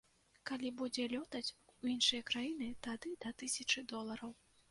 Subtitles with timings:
[0.49, 4.35] Калі будзеце лётаць у іншыя краіны, тады да тысячы долараў.